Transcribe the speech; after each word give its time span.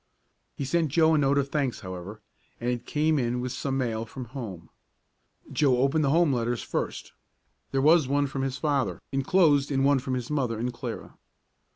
He 0.55 0.65
sent 0.65 0.89
Joe 0.89 1.13
a 1.13 1.17
note 1.19 1.37
of 1.37 1.49
thanks, 1.49 1.81
however, 1.81 2.21
and 2.59 2.71
it 2.71 2.87
came 2.87 3.19
in 3.19 3.39
with 3.39 3.51
some 3.51 3.77
mail 3.77 4.03
from 4.03 4.25
home. 4.33 4.71
Joe 5.53 5.77
opened 5.77 6.03
the 6.03 6.09
home 6.09 6.33
letters 6.33 6.63
first. 6.63 7.13
There 7.69 7.83
was 7.83 8.07
one 8.07 8.25
from 8.25 8.41
his 8.41 8.57
father, 8.57 8.99
enclosed 9.11 9.69
in 9.69 9.83
one 9.83 9.99
from 9.99 10.15
his 10.15 10.31
mother 10.31 10.57
and 10.57 10.73
Clara. 10.73 11.19